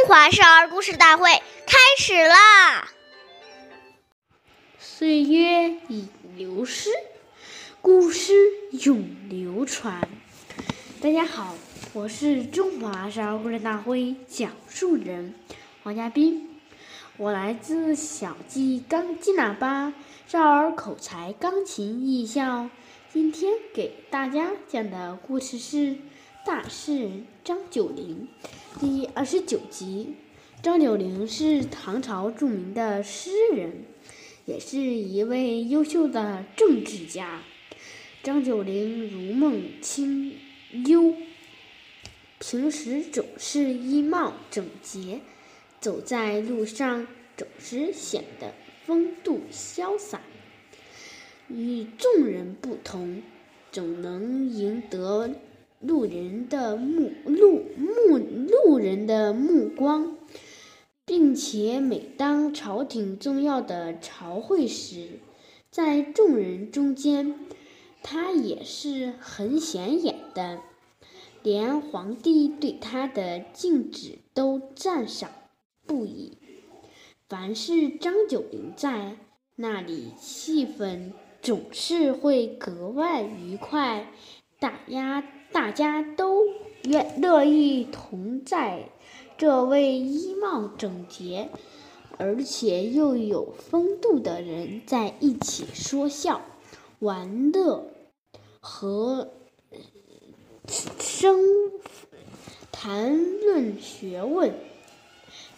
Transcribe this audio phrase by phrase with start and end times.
[0.00, 1.30] 中华少儿故事大会
[1.66, 2.88] 开始啦！
[4.78, 6.08] 岁月已
[6.38, 6.88] 流逝，
[7.82, 8.32] 故事
[8.82, 10.08] 永流传。
[11.02, 11.54] 大家好，
[11.92, 15.34] 我是中华少儿故事大会讲述人
[15.82, 16.48] 黄嘉斌，
[17.18, 19.92] 我来自小鸡钢金喇叭
[20.26, 22.70] 少儿口才钢琴艺校。
[23.12, 25.76] 今天给大家讲的故事是
[26.44, 28.28] 《大诗人张九龄》。
[28.80, 30.14] 第二十九集，
[30.62, 33.84] 张九龄是唐朝著名的诗人，
[34.46, 37.42] 也是一位优秀的政治家。
[38.22, 40.34] 张九龄如梦清
[40.86, 41.14] 幽，
[42.38, 45.20] 平时总是衣帽整洁，
[45.78, 48.54] 走在路上总是显得
[48.86, 50.22] 风度潇洒，
[51.48, 53.22] 与众人不同，
[53.70, 55.34] 总能赢得。
[55.80, 60.18] 路人的目路目路人的目光，
[61.06, 65.20] 并且每当朝廷重要的朝会时，
[65.70, 67.34] 在众人中间，
[68.02, 70.60] 他也是很显眼的，
[71.42, 75.30] 连皇帝对他的敬旨都赞赏
[75.86, 76.36] 不已。
[77.26, 79.16] 凡是张九龄在
[79.56, 84.12] 那里，气氛总是会格外愉快。
[84.60, 86.44] 大家大家都
[86.84, 88.90] 愿乐意同在
[89.38, 91.48] 这位衣帽整洁，
[92.18, 96.42] 而且又有风度的人在一起说笑、
[96.98, 97.86] 玩乐
[98.60, 99.30] 和
[100.98, 101.40] 生
[102.70, 104.52] 谈论学问。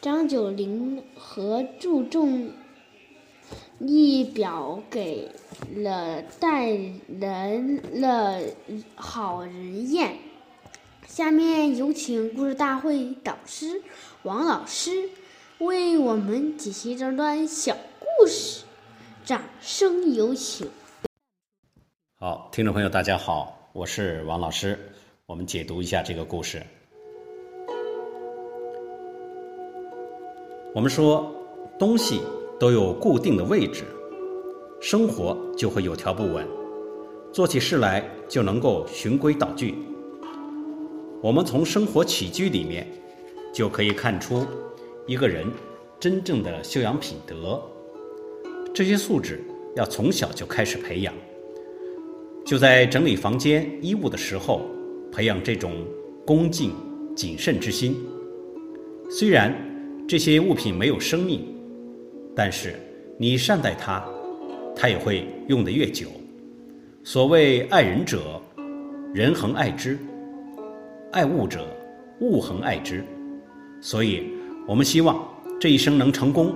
[0.00, 2.52] 张九龄和注重。
[3.78, 5.28] 一表给
[5.74, 6.70] 了待
[7.08, 8.40] 人了
[8.94, 10.16] 好人宴。
[11.06, 13.82] 下面有请故事大会导师
[14.22, 15.10] 王老师
[15.58, 18.64] 为我们解析这段小故事，
[19.24, 20.70] 掌声有请。
[22.18, 24.78] 好，听众朋友，大家好，我是王老师，
[25.26, 26.62] 我们解读一下这个故事。
[30.74, 31.34] 我们说
[31.78, 32.22] 东西。
[32.62, 33.82] 都有固定的位置，
[34.80, 36.46] 生活就会有条不紊，
[37.32, 39.74] 做起事来就能够循规蹈矩。
[41.20, 42.86] 我们从生活起居里面
[43.52, 44.46] 就可以看出
[45.08, 45.44] 一个人
[45.98, 47.60] 真正的修养品德。
[48.72, 49.42] 这些素质
[49.74, 51.12] 要从小就开始培养，
[52.46, 54.60] 就在整理房间衣物的时候，
[55.10, 55.72] 培养这种
[56.24, 56.70] 恭敬
[57.16, 57.96] 谨慎之心。
[59.10, 59.52] 虽然
[60.06, 61.51] 这些物品没有生命。
[62.34, 62.74] 但是，
[63.18, 64.02] 你善待它，
[64.74, 66.08] 它也会用得越久。
[67.04, 68.40] 所谓爱人者，
[69.12, 69.96] 人恒爱之；
[71.12, 71.66] 爱物者，
[72.20, 73.04] 物恒爱之。
[73.80, 74.32] 所以，
[74.66, 75.22] 我们希望
[75.60, 76.54] 这一生能成功，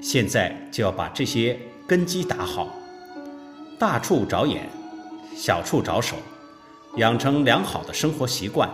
[0.00, 2.74] 现在就要把这些根基打好。
[3.78, 4.68] 大处着眼，
[5.34, 6.16] 小处着手，
[6.96, 8.70] 养成良好的生活习惯，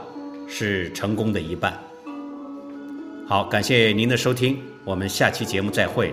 [0.47, 1.77] 是成功的一半。
[3.27, 6.13] 好，感谢您的收听，我们下期节目再会。